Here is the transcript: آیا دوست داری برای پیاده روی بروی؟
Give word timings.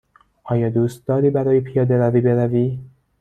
آیا 0.43 0.69
دوست 0.69 1.05
داری 1.07 1.29
برای 1.29 1.59
پیاده 1.61 1.97
روی 1.97 2.21
بروی؟ 2.21 2.79